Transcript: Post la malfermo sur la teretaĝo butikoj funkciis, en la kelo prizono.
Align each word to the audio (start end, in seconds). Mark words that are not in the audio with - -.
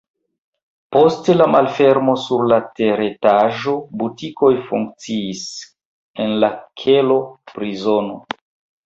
Post 0.95 1.27
la 1.41 1.45
malfermo 1.55 2.15
sur 2.21 2.45
la 2.51 2.57
teretaĝo 2.79 3.73
butikoj 4.03 4.49
funkciis, 4.71 5.45
en 6.25 6.35
la 6.45 6.51
kelo 6.85 7.19
prizono. 7.53 8.17